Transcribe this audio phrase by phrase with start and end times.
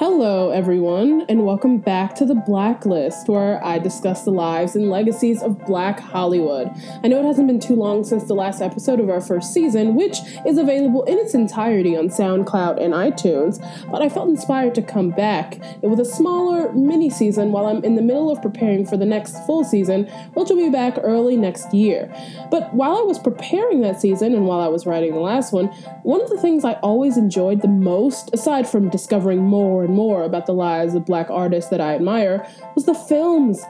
[0.00, 5.42] Hello, everyone, and welcome back to the Blacklist, where I discuss the lives and legacies
[5.42, 6.70] of Black Hollywood.
[7.04, 9.96] I know it hasn't been too long since the last episode of our first season,
[9.96, 10.16] which
[10.46, 13.60] is available in its entirety on SoundCloud and iTunes,
[13.90, 17.96] but I felt inspired to come back with a smaller mini season while I'm in
[17.96, 21.74] the middle of preparing for the next full season, which will be back early next
[21.74, 22.10] year.
[22.50, 25.66] But while I was preparing that season and while I was writing the last one,
[26.04, 30.46] one of the things I always enjoyed the most, aside from discovering more more about
[30.46, 33.62] the lives of black artists that I admire was the films.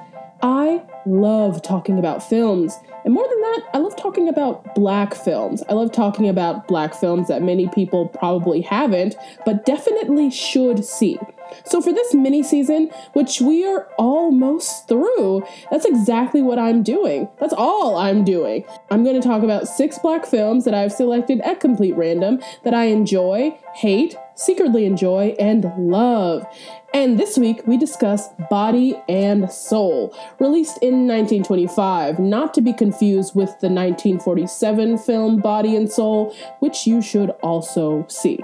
[0.42, 2.78] I love talking about films.
[3.04, 5.62] And more than that, I love talking about black films.
[5.68, 11.18] I love talking about black films that many people probably haven't, but definitely should see.
[11.64, 17.28] So, for this mini season, which we are almost through, that's exactly what I'm doing.
[17.38, 18.64] That's all I'm doing.
[18.90, 22.74] I'm going to talk about six black films that I've selected at complete random that
[22.74, 26.46] I enjoy, hate, secretly enjoy, and love.
[26.92, 33.34] And this week we discuss Body and Soul, released in 1925, not to be confused
[33.34, 38.40] with the 1947 film Body and Soul, which you should also see.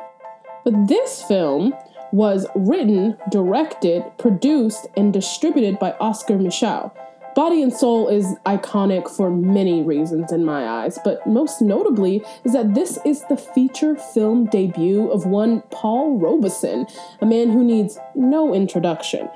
[0.64, 1.74] But this film
[2.12, 6.92] was written, directed, produced, and distributed by Oscar Micheaux.
[7.36, 12.54] Body and Soul is iconic for many reasons in my eyes, but most notably is
[12.54, 16.86] that this is the feature film debut of one Paul Robeson,
[17.20, 19.28] a man who needs no introduction.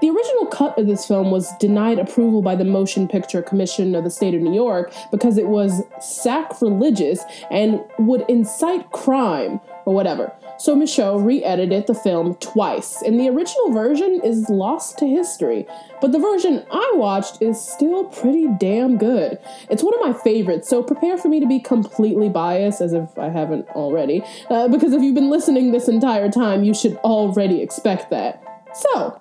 [0.00, 4.04] The original cut of this film was denied approval by the Motion Picture Commission of
[4.04, 10.32] the state of New York because it was sacrilegious and would incite crime or whatever.
[10.58, 15.66] So Micheaux re edited the film twice, and the original version is lost to history.
[16.00, 19.38] But the version I watched is still pretty damn good.
[19.70, 23.16] It's one of my favorites, so prepare for me to be completely biased, as if
[23.18, 27.62] I haven't already, uh, because if you've been listening this entire time, you should already
[27.62, 28.42] expect that.
[28.74, 29.20] So,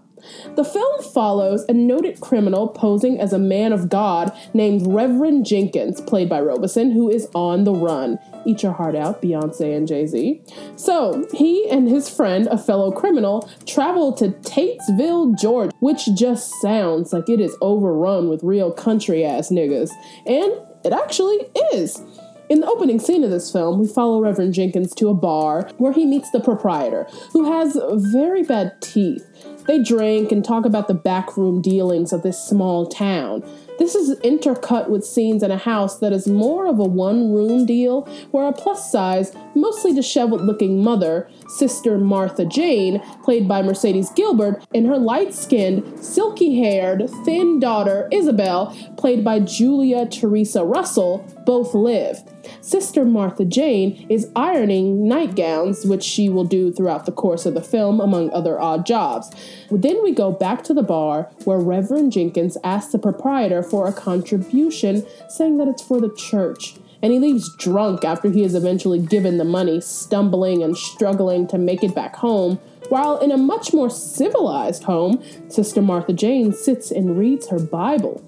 [0.56, 6.02] the film follows a noted criminal posing as a man of God named Reverend Jenkins,
[6.02, 8.20] played by Robeson, who is on the run.
[8.46, 10.42] Eat your heart out, Beyonce and Jay Z.
[10.76, 17.14] So, he and his friend, a fellow criminal, travel to Tatesville, Georgia, which just sounds
[17.14, 19.92] like it is overrun with real country ass niggas.
[20.26, 20.54] And
[20.84, 21.40] it actually
[21.74, 22.02] is.
[22.50, 25.92] In the opening scene of this film, we follow Reverend Jenkins to a bar where
[25.92, 27.78] he meets the proprietor, who has
[28.14, 29.26] very bad teeth.
[29.68, 33.44] They drink and talk about the backroom dealings of this small town.
[33.80, 37.66] This is intercut with scenes in a house that is more of a one room
[37.66, 44.10] deal, where a plus size, mostly disheveled looking mother, Sister Martha Jane, played by Mercedes
[44.12, 51.24] Gilbert, and her light skinned, silky haired, thin daughter, Isabel, played by Julia Teresa Russell,
[51.46, 52.24] both live.
[52.62, 57.62] Sister Martha Jane is ironing nightgowns, which she will do throughout the course of the
[57.62, 59.32] film, among other odd jobs.
[59.72, 63.94] Then we go back to the bar where Reverend Jenkins asks the proprietor for a
[63.94, 66.76] contribution, saying that it's for the church.
[67.02, 71.58] And he leaves drunk after he is eventually given the money, stumbling and struggling to
[71.58, 72.60] make it back home.
[72.90, 78.27] While in a much more civilized home, Sister Martha Jane sits and reads her Bible.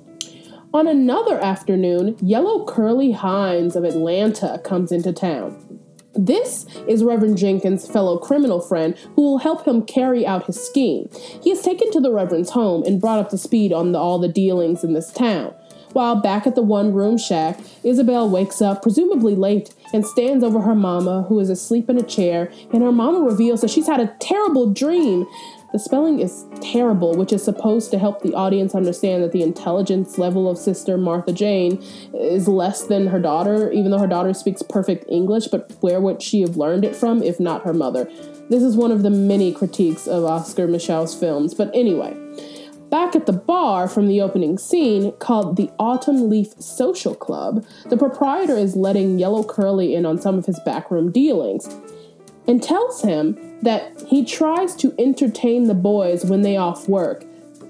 [0.71, 5.79] On another afternoon, Yellow Curly Hines of Atlanta comes into town.
[6.13, 11.09] This is Reverend Jenkins' fellow criminal friend who will help him carry out his scheme.
[11.41, 14.19] He is taken to the Reverend's home and brought up to speed on the, all
[14.19, 15.55] the dealings in this town.
[15.93, 20.61] While back at the one room shack, Isabel wakes up, presumably late, and stands over
[20.61, 23.99] her mama, who is asleep in a chair, and her mama reveals that she's had
[23.99, 25.25] a terrible dream
[25.71, 30.17] the spelling is terrible, which is supposed to help the audience understand that the intelligence
[30.17, 31.81] level of Sister Martha Jane
[32.13, 35.47] is less than her daughter, even though her daughter speaks perfect English.
[35.47, 38.05] But where would she have learned it from if not her mother?
[38.49, 41.53] This is one of the many critiques of Oscar Micheaux's films.
[41.53, 42.17] But anyway,
[42.89, 47.97] Back at the bar from the opening scene, called the Autumn Leaf Social Club, the
[47.97, 51.69] proprietor is letting Yellow Curly in on some of his backroom dealings
[52.49, 57.23] and tells him that he tries to entertain the boys when they off work,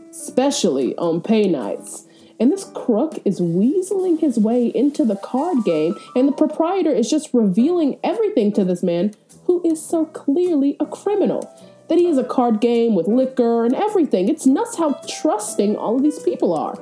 [0.10, 2.06] especially on pay nights.
[2.40, 7.10] And this crook is weaseling his way into the card game, and the proprietor is
[7.10, 11.54] just revealing everything to this man who is so clearly a criminal.
[11.90, 14.30] That he has a card game with liquor and everything.
[14.30, 16.80] It's nuts how trusting all of these people are.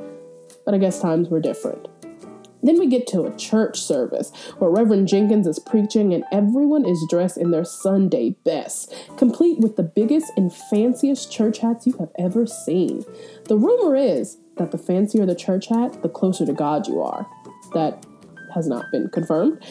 [0.66, 1.88] But I guess times were different.
[2.63, 7.06] Then we get to a church service where Reverend Jenkins is preaching and everyone is
[7.09, 12.12] dressed in their Sunday best, complete with the biggest and fanciest church hats you have
[12.18, 13.06] ever seen.
[13.45, 17.27] The rumor is that the fancier the church hat, the closer to God you are.
[17.74, 18.06] That
[18.54, 19.63] has not been confirmed.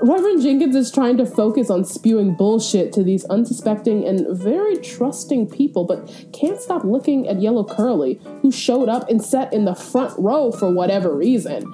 [0.00, 5.48] Reverend Jenkins is trying to focus on spewing bullshit to these unsuspecting and very trusting
[5.48, 9.74] people, but can't stop looking at Yellow Curly, who showed up and sat in the
[9.74, 11.72] front row for whatever reason.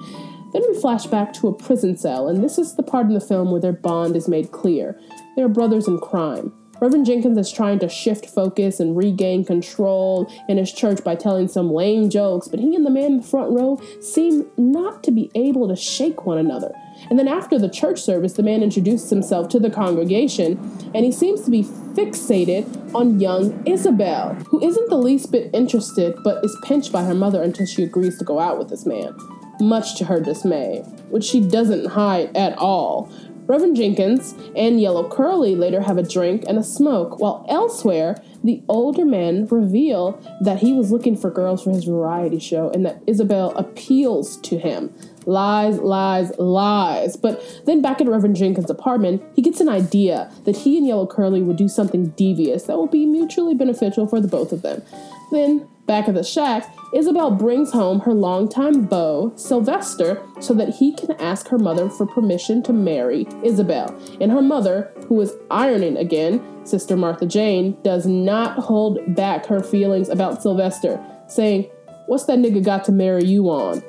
[0.53, 3.21] Then we flash back to a prison cell, and this is the part in the
[3.21, 4.99] film where their bond is made clear.
[5.35, 6.53] They are brothers in crime.
[6.81, 11.47] Reverend Jenkins is trying to shift focus and regain control in his church by telling
[11.47, 15.11] some lame jokes, but he and the man in the front row seem not to
[15.11, 16.73] be able to shake one another.
[17.11, 20.57] And then after the church service, the man introduces himself to the congregation,
[20.95, 26.15] and he seems to be fixated on young Isabel, who isn't the least bit interested
[26.23, 29.15] but is pinched by her mother until she agrees to go out with this man,
[29.61, 30.79] much to her dismay,
[31.09, 33.11] which she doesn't hide at all.
[33.47, 38.63] Reverend Jenkins and Yellow Curly later have a drink and a smoke, while elsewhere, the
[38.69, 43.01] older men reveal that he was looking for girls for his variety show and that
[43.07, 44.93] Isabel appeals to him.
[45.25, 47.15] Lies, lies, lies.
[47.17, 51.05] But then back at Reverend Jenkins' apartment, he gets an idea that he and Yellow
[51.05, 54.81] Curly would do something devious that will be mutually beneficial for the both of them.
[55.31, 60.93] Then, back at the shack, Isabel brings home her longtime beau, Sylvester, so that he
[60.93, 63.93] can ask her mother for permission to marry Isabel.
[64.21, 69.61] And her mother, who is ironing again, Sister Martha Jane, does not hold back her
[69.61, 70.97] feelings about Sylvester,
[71.27, 71.69] saying,
[72.07, 73.83] What's that nigga got to marry you on?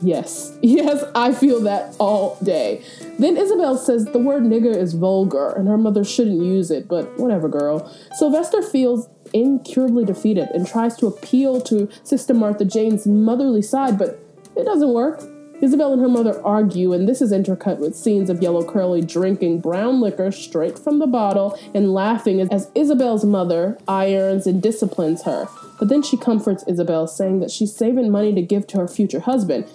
[0.00, 2.84] Yes, yes, I feel that all day.
[3.18, 7.18] Then Isabel says the word nigger is vulgar and her mother shouldn't use it, but
[7.18, 7.92] whatever, girl.
[8.18, 14.20] Sylvester feels incurably defeated and tries to appeal to Sister Martha Jane's motherly side, but
[14.56, 15.22] it doesn't work.
[15.60, 19.60] Isabel and her mother argue, and this is intercut with scenes of Yellow Curly drinking
[19.60, 25.48] brown liquor straight from the bottle and laughing as Isabel's mother irons and disciplines her.
[25.78, 29.20] But then she comforts Isabel, saying that she's saving money to give to her future
[29.20, 29.70] husband.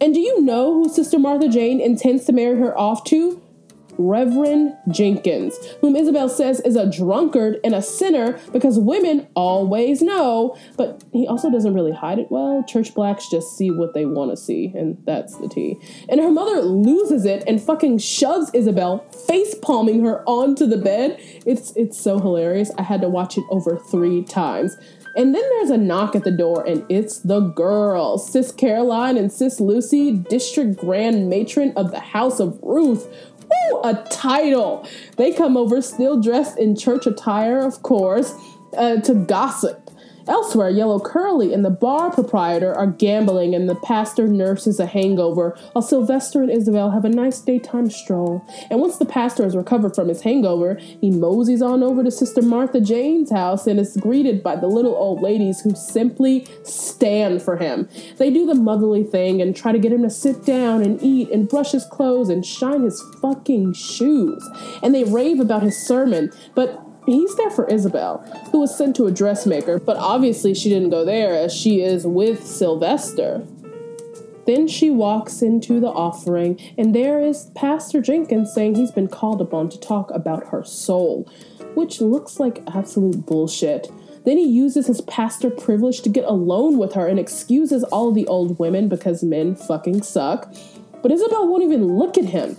[0.00, 3.40] And do you know who Sister Martha Jane intends to marry her off to?
[3.98, 10.56] Reverend Jenkins, whom Isabel says is a drunkard and a sinner because women always know,
[10.76, 12.64] but he also doesn't really hide it well.
[12.66, 15.76] Church blacks just see what they want to see, and that's the tea.
[16.08, 18.98] And her mother loses it and fucking shoves Isabel,
[19.28, 21.20] face palming her onto the bed.
[21.46, 22.70] It's it's so hilarious.
[22.78, 24.76] I had to watch it over three times.
[25.16, 29.32] And then there's a knock at the door, and it's the girls, Sis Caroline and
[29.32, 33.06] Sis Lucy, District Grand Matron of the House of Ruth,
[33.84, 34.86] A title.
[35.16, 38.34] They come over still dressed in church attire, of course,
[38.76, 39.83] uh, to gossip.
[40.26, 45.56] Elsewhere, Yellow Curly and the bar proprietor are gambling, and the pastor nurses a hangover,
[45.72, 48.44] while Sylvester and Isabel have a nice daytime stroll.
[48.70, 52.42] And once the pastor has recovered from his hangover, he moseys on over to Sister
[52.42, 57.56] Martha Jane's house and is greeted by the little old ladies who simply stand for
[57.56, 57.88] him.
[58.16, 61.30] They do the motherly thing and try to get him to sit down and eat
[61.30, 64.48] and brush his clothes and shine his fucking shoes.
[64.82, 68.18] And they rave about his sermon, but He's there for Isabel,
[68.50, 72.06] who was sent to a dressmaker, but obviously she didn't go there as she is
[72.06, 73.46] with Sylvester.
[74.46, 79.40] Then she walks into the offering, and there is Pastor Jenkins saying he's been called
[79.40, 81.30] upon to talk about her soul,
[81.74, 83.90] which looks like absolute bullshit.
[84.24, 88.26] Then he uses his pastor privilege to get alone with her and excuses all the
[88.26, 90.52] old women because men fucking suck.
[91.02, 92.56] But Isabel won't even look at him.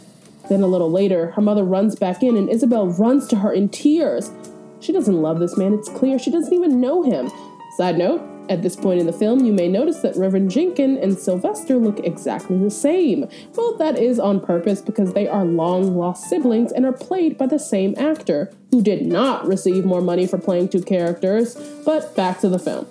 [0.50, 3.70] Then a little later, her mother runs back in and Isabel runs to her in
[3.70, 4.32] tears.
[4.80, 6.20] She doesn't love this man, it's clear.
[6.20, 7.30] She doesn't even know him.
[7.78, 11.18] Side note, at this point in the film, you may notice that Reverend Jenkins and
[11.18, 13.28] Sylvester look exactly the same.
[13.56, 17.48] Well, that is on purpose because they are long lost siblings and are played by
[17.48, 21.56] the same actor, who did not receive more money for playing two characters.
[21.84, 22.88] But back to the film.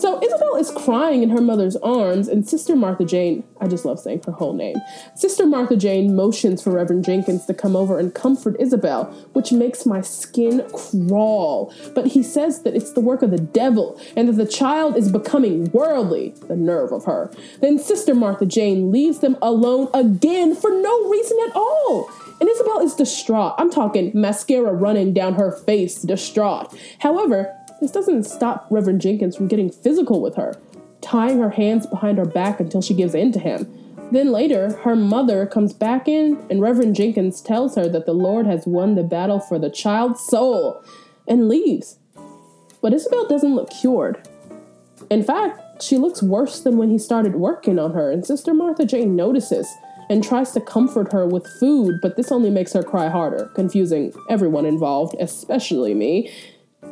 [0.00, 4.00] So Isabel is crying in her mother's arms, and Sister Martha Jane, I just love
[4.00, 4.76] saying her whole name,
[5.14, 9.04] Sister Martha Jane motions for Reverend Jenkins to come over and comfort Isabel,
[9.34, 11.74] which makes my skin crawl.
[11.94, 15.12] But he says that it's the work of the devil and that the child is
[15.12, 16.30] becoming worldly.
[16.48, 17.30] The nerve of her.
[17.60, 22.10] Then Sister Martha Jane leaves them alone again for no reason at all.
[22.40, 23.54] And Isabel is distraught.
[23.58, 26.74] I'm talking mascara running down her face, distraught.
[27.00, 30.54] However, this doesn't stop Reverend Jenkins from getting physical with her,
[31.00, 33.72] tying her hands behind her back until she gives in to him.
[34.12, 38.46] Then later, her mother comes back in, and Reverend Jenkins tells her that the Lord
[38.46, 40.82] has won the battle for the child's soul
[41.28, 41.96] and leaves.
[42.82, 44.28] But Isabel doesn't look cured.
[45.10, 48.84] In fact, she looks worse than when he started working on her, and Sister Martha
[48.84, 49.68] Jane notices
[50.10, 54.12] and tries to comfort her with food, but this only makes her cry harder, confusing
[54.28, 56.32] everyone involved, especially me.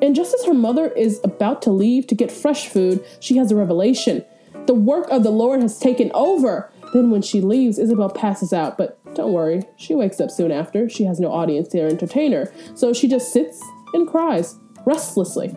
[0.02, 3.50] And just as her mother is about to leave to get fresh food, she has
[3.50, 4.25] a revelation.
[4.66, 6.71] The work of the Lord has taken over.
[6.92, 10.88] Then, when she leaves, Isabel passes out, but don't worry, she wakes up soon after.
[10.88, 15.54] She has no audience there to entertain her, so she just sits and cries restlessly.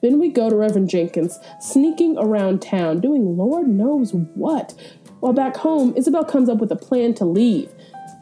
[0.00, 4.74] Then we go to Reverend Jenkins, sneaking around town, doing Lord knows what.
[5.20, 7.72] While back home, Isabel comes up with a plan to leave.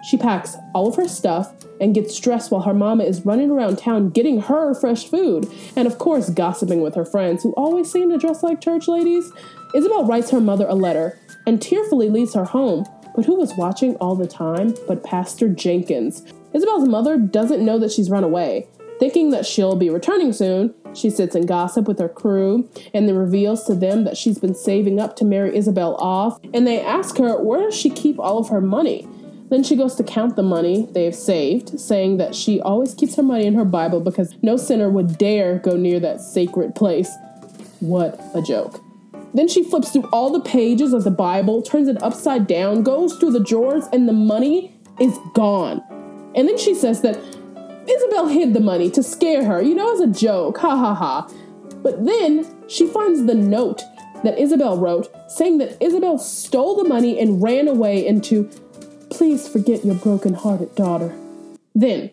[0.02, 3.78] She packs all of her stuff and gets dressed while her mama is running around
[3.78, 8.10] town getting her fresh food, and of course, gossiping with her friends who always seem
[8.10, 9.30] to dress like church ladies.
[9.74, 12.84] Isabel writes her mother a letter and tearfully leaves her home.
[13.14, 16.22] But who was watching all the time but Pastor Jenkins?
[16.54, 18.68] Isabel's mother doesn't know that she's run away.
[18.98, 23.16] Thinking that she'll be returning soon, she sits and gossip with her crew and then
[23.16, 26.38] reveals to them that she's been saving up to marry Isabel off.
[26.54, 29.08] And they ask her, where does she keep all of her money?
[29.52, 33.22] Then she goes to count the money they've saved, saying that she always keeps her
[33.22, 37.14] money in her Bible because no sinner would dare go near that sacred place.
[37.80, 38.80] What a joke.
[39.34, 43.18] Then she flips through all the pages of the Bible, turns it upside down, goes
[43.18, 45.82] through the drawers, and the money is gone.
[46.34, 47.18] And then she says that
[47.86, 51.28] Isabel hid the money to scare her, you know, as a joke, ha ha ha.
[51.82, 53.82] But then she finds the note
[54.24, 58.48] that Isabel wrote saying that Isabel stole the money and ran away into,
[59.22, 61.14] please forget your broken hearted daughter.
[61.76, 62.10] Then,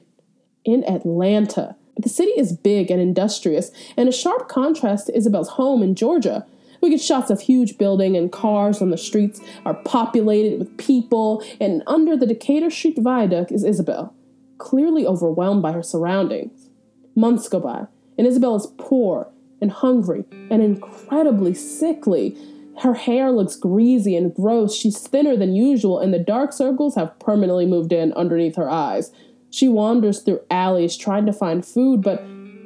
[0.64, 5.82] in Atlanta, the city is big and industrious, and a sharp contrast to Isabel's home
[5.82, 6.46] in Georgia.
[6.82, 11.44] We get shots of huge building and cars on the streets are populated with people,
[11.60, 14.14] and under the Decatur Street Viaduct is Isabel,
[14.60, 16.70] clearly overwhelmed by her surroundings.
[17.16, 17.88] Months go by,
[18.20, 22.38] and Isabel is poor and hungry and incredibly sickly.
[22.78, 24.76] Her hair looks greasy and gross.
[24.76, 29.12] She's thinner than usual, and the dark circles have permanently moved in underneath her eyes.
[29.50, 32.20] She wanders through alleys trying to find food, but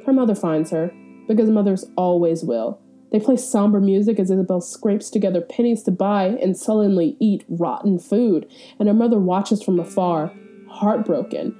[0.06, 0.92] her mother finds her,
[1.26, 2.78] because mothers always will.
[3.10, 7.98] They play somber music as Isabel scrapes together pennies to buy and sullenly eat rotten
[7.98, 8.46] food,
[8.78, 10.32] and her mother watches from afar,
[10.68, 11.56] heartbroken.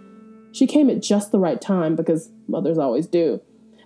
[0.52, 3.40] She came at just the right time because mothers always do.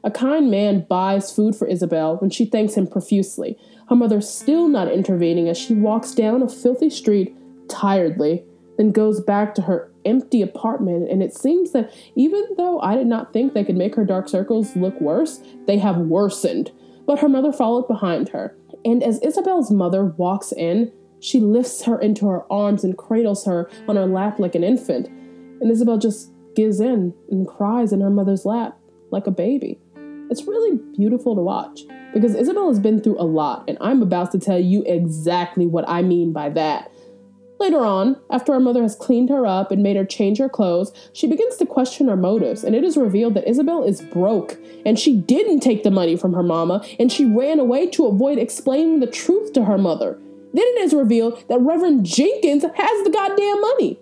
[0.05, 4.69] A kind man buys food for Isabel when she thanks him profusely, her mother still
[4.69, 7.37] not intervening as she walks down a filthy street
[7.69, 8.45] tiredly,
[8.77, 11.11] then goes back to her empty apartment.
[11.11, 14.29] And it seems that even though I did not think they could make her dark
[14.29, 16.71] circles look worse, they have worsened
[17.09, 18.55] but her mother followed behind her.
[18.85, 23.69] And as Isabel's mother walks in, she lifts her into her arms and cradles her
[23.89, 25.09] on her lap like an infant.
[25.09, 28.79] And Isabel just gives in and cries in her mother's lap
[29.11, 29.81] like a baby.
[30.31, 31.83] It's really beautiful to watch
[32.13, 35.89] because Isabel has been through a lot, and I'm about to tell you exactly what
[35.89, 36.93] I mean by that.
[37.61, 40.93] Later on, after her mother has cleaned her up and made her change her clothes,
[41.13, 44.57] she begins to question her motives, and it is revealed that Isabel is broke,
[44.87, 48.39] and she didn't take the money from her mama, and she ran away to avoid
[48.39, 50.19] explaining the truth to her mother.
[50.55, 53.99] Then it is revealed that Reverend Jenkins has the goddamn money.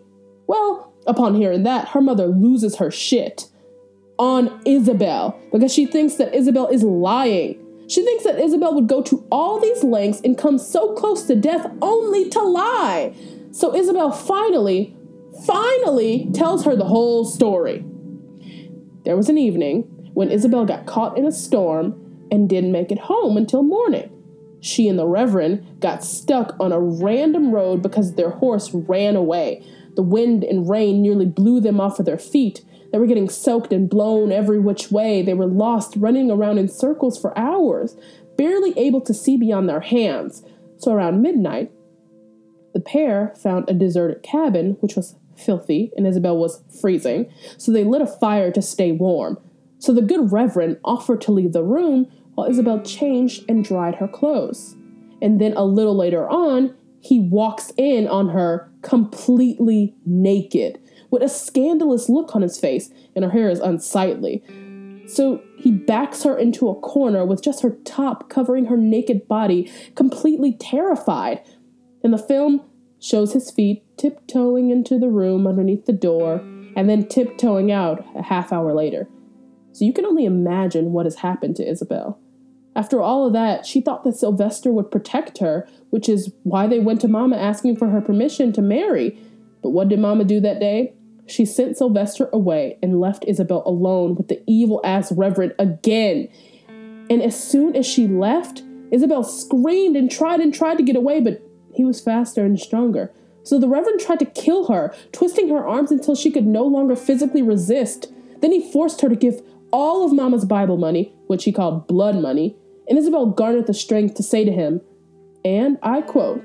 [0.47, 3.49] Well, upon hearing that, her mother loses her shit
[4.19, 7.63] on Isabel because she thinks that Isabel is lying.
[7.89, 11.37] She thinks that Isabel would go to all these lengths and come so close to
[11.37, 13.15] death only to lie.
[13.53, 14.97] So Isabel finally,
[15.47, 17.85] finally tells her the whole story.
[19.05, 19.83] There was an evening
[20.15, 24.11] when Isabel got caught in a storm and didn't make it home until morning.
[24.61, 29.65] She and the Reverend got stuck on a random road because their horse ran away.
[29.95, 32.65] The wind and rain nearly blew them off of their feet.
[32.93, 35.23] They were getting soaked and blown every which way.
[35.23, 37.97] They were lost, running around in circles for hours,
[38.37, 40.43] barely able to see beyond their hands.
[40.79, 41.73] So around midnight,
[42.75, 47.85] the pair found a deserted cabin, which was filthy, and Isabel was freezing, so they
[47.85, 49.39] lit a fire to stay warm.
[49.79, 54.09] So the good Reverend offered to leave the room while Isabel changed and dried her
[54.09, 54.77] clothes.
[55.23, 60.79] And then a little later on, he walks in on her completely naked,
[61.11, 64.43] with a scandalous look on his face, and her hair is unsightly.
[65.07, 69.71] So he backs her into a corner with just her top covering her naked body,
[69.95, 71.43] completely terrified.
[72.03, 72.63] In the film,
[73.01, 76.37] shows his feet tiptoeing into the room underneath the door
[76.75, 79.09] and then tiptoeing out a half hour later.
[79.73, 82.19] So you can only imagine what has happened to Isabel.
[82.75, 86.79] After all of that, she thought that Sylvester would protect her, which is why they
[86.79, 89.19] went to Mama asking for her permission to marry.
[89.63, 90.93] But what did Mama do that day?
[91.27, 96.29] She sent Sylvester away and left Isabel alone with the evil ass Reverend again.
[96.69, 101.21] And as soon as she left, Isabel screamed and tried and tried to get away,
[101.21, 101.43] but
[101.75, 103.13] he was faster and stronger.
[103.43, 106.97] So the Reverend tried to kill her, twisting her arms until she could no longer
[106.97, 108.13] physically resist.
[108.41, 109.41] Then he forced her to give
[109.73, 112.57] all of Mama's Bible money, which he called blood money,
[112.89, 114.81] and Isabel garnered the strength to say to him,
[115.45, 116.43] and I quote,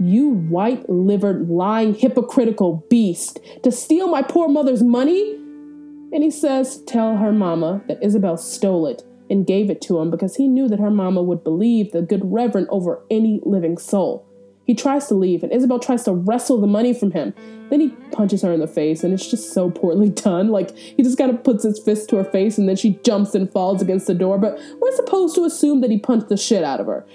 [0.00, 5.34] You white livered, lying, hypocritical beast, to steal my poor mother's money?
[6.12, 10.10] And he says, Tell her mama that Isabel stole it and gave it to him
[10.10, 14.24] because he knew that her mama would believe the good reverend over any living soul.
[14.64, 17.32] He tries to leave, and Isabel tries to wrestle the money from him.
[17.70, 20.48] Then he punches her in the face, and it's just so poorly done.
[20.48, 23.34] Like, he just kind of puts his fist to her face, and then she jumps
[23.34, 24.38] and falls against the door.
[24.38, 27.06] But we're supposed to assume that he punched the shit out of her.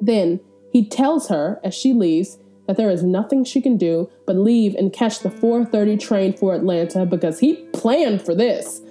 [0.00, 0.40] Then
[0.74, 4.74] he tells her, as she leaves, that there is nothing she can do but leave
[4.74, 8.82] and catch the 4:30 train for Atlanta because he planned for this.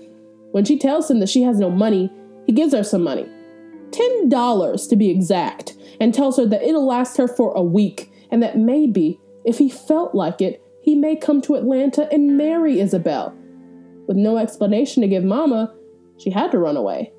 [0.54, 2.10] When she tells him that she has no money,
[2.46, 3.26] he gives her some money.
[3.92, 8.42] $10 to be exact, and tells her that it'll last her for a week and
[8.42, 13.36] that maybe, if he felt like it, he may come to Atlanta and marry Isabel.
[14.08, 15.74] With no explanation to give Mama,
[16.18, 17.12] she had to run away.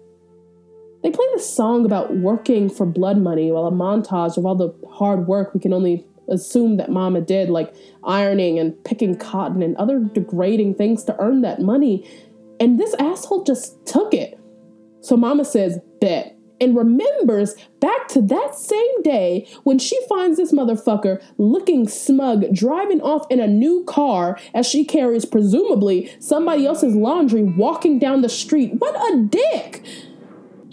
[1.04, 4.74] They play this song about working for blood money while a montage of all the
[4.90, 9.76] hard work we can only assume that Mama did, like ironing and picking cotton and
[9.76, 12.08] other degrading things to earn that money.
[12.58, 14.40] And this asshole just took it.
[15.02, 20.52] So Mama says, Bet and remembers back to that same day when she finds this
[20.52, 26.94] motherfucker looking smug, driving off in a new car as she carries presumably somebody else's
[26.94, 28.72] laundry walking down the street.
[28.78, 29.84] What a dick!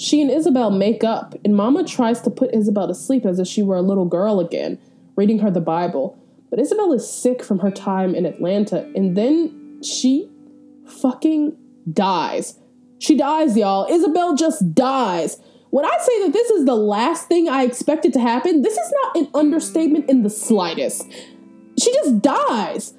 [0.01, 3.46] She and Isabel make up, and Mama tries to put Isabel to sleep as if
[3.46, 4.79] she were a little girl again,
[5.15, 6.17] reading her the Bible.
[6.50, 10.27] But Isabel is sick from her time in Atlanta, and then she
[10.88, 11.55] fucking
[11.93, 12.58] dies.
[12.98, 13.86] She dies, y'all.
[13.91, 15.38] Isabel just dies.
[15.70, 18.93] When I say that this is the last thing I expected to happen, this is
[19.03, 21.05] not an understatement in the slightest.
[21.79, 22.96] She just dies.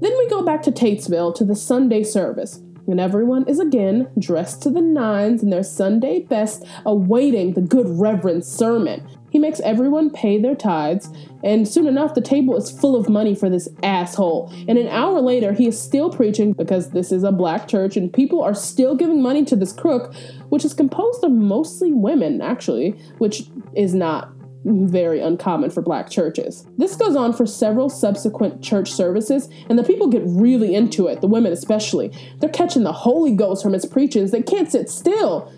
[0.00, 4.62] Then we go back to Tatesville to the Sunday service, and everyone is again dressed
[4.62, 9.06] to the nines in their Sunday best, awaiting the good Reverend's sermon.
[9.30, 11.10] He makes everyone pay their tithes,
[11.44, 14.50] and soon enough, the table is full of money for this asshole.
[14.66, 18.12] And an hour later, he is still preaching because this is a black church, and
[18.12, 20.14] people are still giving money to this crook,
[20.48, 24.32] which is composed of mostly women, actually, which is not
[24.66, 26.66] very uncommon for black churches.
[26.76, 31.20] This goes on for several subsequent church services, and the people get really into it,
[31.20, 32.12] the women especially.
[32.38, 35.52] They're catching the Holy Ghost from his preachings, they can't sit still.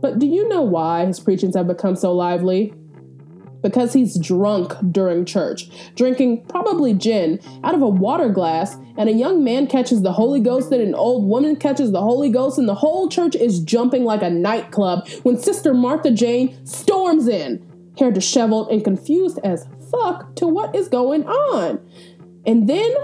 [0.00, 2.72] But do you know why his preachings have become so lively?
[3.62, 9.12] because he's drunk during church, drinking probably gin out of a water glass, and a
[9.12, 12.68] young man catches the Holy Ghost, and an old woman catches the Holy Ghost, and
[12.68, 17.60] the whole church is jumping like a nightclub when Sister Martha Jane storms in,
[17.98, 21.80] hair disheveled and confused as fuck to what is going on.
[22.46, 22.94] And then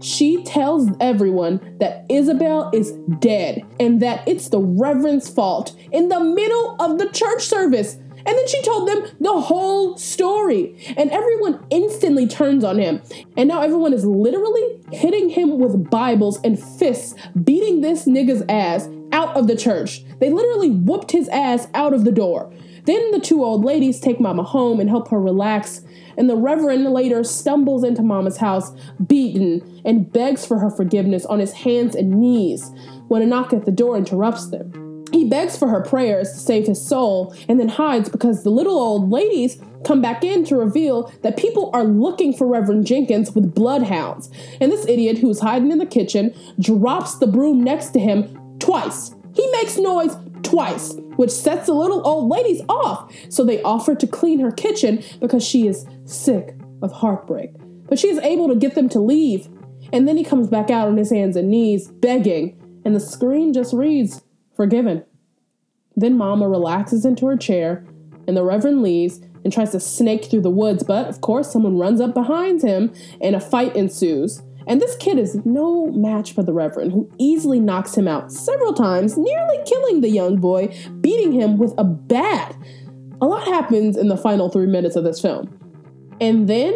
[0.00, 6.20] she tells everyone that Isabel is dead and that it's the Reverend's fault in the
[6.20, 7.96] middle of the church service.
[8.24, 10.76] And then she told them the whole story.
[10.96, 13.02] And everyone instantly turns on him.
[13.36, 18.88] And now everyone is literally hitting him with Bibles and fists, beating this nigga's ass
[19.12, 20.04] out of the church.
[20.20, 22.52] They literally whooped his ass out of the door.
[22.84, 25.82] Then the two old ladies take Mama home and help her relax.
[26.16, 28.72] And the Reverend later stumbles into Mama's house,
[29.06, 32.70] beaten, and begs for her forgiveness on his hands and knees
[33.08, 35.04] when a knock at the door interrupts them.
[35.12, 38.78] He begs for her prayers to save his soul and then hides because the little
[38.78, 43.54] old ladies come back in to reveal that people are looking for Reverend Jenkins with
[43.54, 44.30] bloodhounds.
[44.60, 49.14] And this idiot who's hiding in the kitchen drops the broom next to him twice.
[49.34, 53.14] He makes noise twice, which sets the little old ladies off.
[53.28, 57.50] So they offer to clean her kitchen because she is sick of heartbreak.
[57.88, 59.48] But she is able to get them to leave.
[59.92, 63.52] And then he comes back out on his hands and knees, begging, and the screen
[63.52, 64.22] just reads,
[64.56, 65.04] forgiven.
[65.94, 67.84] Then Mama relaxes into her chair,
[68.26, 71.78] and the Reverend leaves and tries to snake through the woods, but of course, someone
[71.78, 74.42] runs up behind him and a fight ensues.
[74.66, 78.72] And this kid is no match for the Reverend, who easily knocks him out several
[78.72, 82.56] times, nearly killing the young boy, beating him with a bat.
[83.20, 85.58] A lot happens in the final three minutes of this film.
[86.20, 86.72] And then,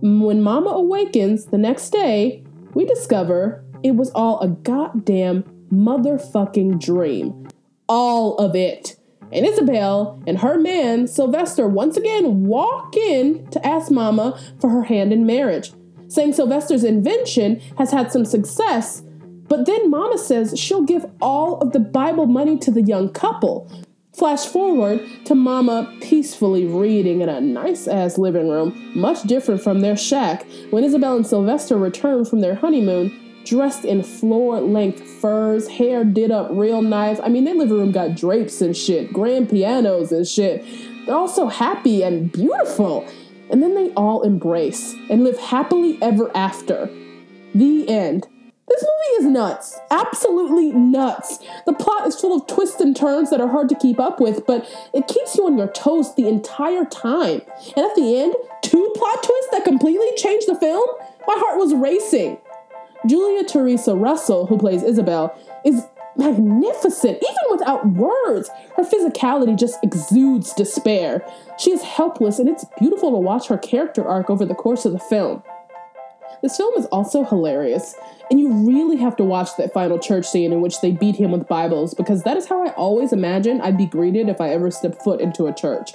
[0.00, 7.48] when Mama awakens the next day, we discover it was all a goddamn motherfucking dream.
[7.88, 8.96] All of it.
[9.32, 14.82] And Isabel and her man, Sylvester, once again walk in to ask Mama for her
[14.82, 15.72] hand in marriage,
[16.12, 19.02] saying Sylvester's invention has had some success.
[19.48, 23.70] But then Mama says she'll give all of the Bible money to the young couple.
[24.12, 29.80] Flash forward to Mama peacefully reading in a nice ass living room, much different from
[29.80, 35.66] their shack, when Isabel and Sylvester return from their honeymoon dressed in floor length furs,
[35.68, 37.18] hair did up real nice.
[37.20, 40.64] I mean, their living room got drapes and shit, grand pianos and shit.
[41.06, 43.06] They're all so happy and beautiful.
[43.52, 46.88] And then they all embrace and live happily ever after.
[47.54, 48.26] The end.
[48.66, 49.78] This movie is nuts.
[49.90, 51.38] Absolutely nuts.
[51.66, 54.46] The plot is full of twists and turns that are hard to keep up with,
[54.46, 57.42] but it keeps you on your toes the entire time.
[57.76, 60.88] And at the end, two plot twists that completely change the film?
[61.26, 62.38] My heart was racing.
[63.06, 65.36] Julia Teresa Russell, who plays Isabel,
[65.66, 65.84] is
[66.16, 68.50] magnificent, even without words.
[68.76, 71.24] Her physicality just exudes despair.
[71.58, 74.92] She is helpless, and it's beautiful to watch her character arc over the course of
[74.92, 75.42] the film.
[76.42, 77.94] This film is also hilarious,
[78.30, 81.30] and you really have to watch that final church scene in which they beat him
[81.30, 84.70] with Bibles because that is how I always imagine I'd be greeted if I ever
[84.70, 85.92] stepped foot into a church.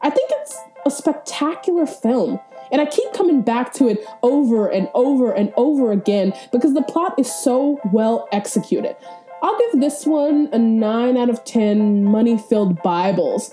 [0.00, 2.40] I think it's a spectacular film.
[2.70, 6.82] And I keep coming back to it over and over and over again because the
[6.82, 8.94] plot is so well executed.
[9.40, 13.52] I'll give this one a 9 out of 10 money filled Bibles.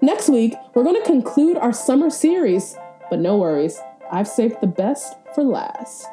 [0.00, 2.76] Next week, we're going to conclude our summer series,
[3.10, 3.78] but no worries,
[4.10, 6.06] I've saved the best for last.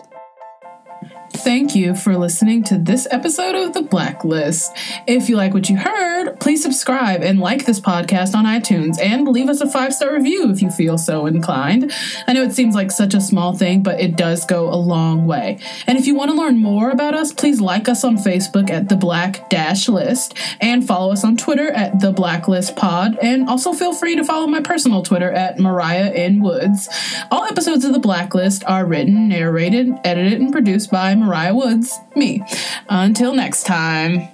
[1.44, 4.72] Thank you for listening to this episode of The Blacklist.
[5.06, 9.28] If you like what you heard, please subscribe and like this podcast on iTunes and
[9.28, 11.92] leave us a five star review if you feel so inclined.
[12.28, 15.28] I know it seems like such a small thing, but it does go a long
[15.28, 15.60] way.
[15.86, 18.88] And if you want to learn more about us, please like us on Facebook at
[18.88, 23.20] The Black Dash List and follow us on Twitter at The Blacklist Pod.
[23.22, 26.40] And also feel free to follow my personal Twitter at Mariah N.
[26.40, 26.88] Woods.
[27.32, 32.44] All episodes of The Blacklist are written, narrated, edited, and produced by Mariah Woods, me.
[32.90, 34.33] Until next time.